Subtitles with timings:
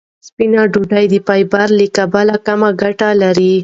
[0.27, 3.53] سپینه ډوډۍ د فایبر له کبله کمه ګټه لري.